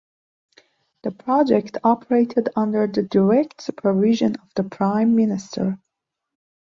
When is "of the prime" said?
4.37-5.15